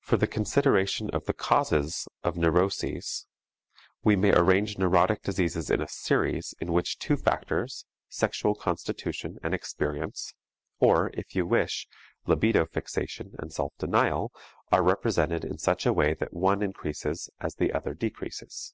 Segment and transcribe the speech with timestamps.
[0.00, 3.26] For the consideration of the causes of neuroses,
[4.02, 9.52] we may arrange neurotic diseases in a series, in which two factors, sexual constitution and
[9.52, 10.32] experience,
[10.78, 11.86] or, if you wish,
[12.26, 14.32] libido fixation and self denial,
[14.72, 18.72] are represented in such a way that one increases as the other decreases.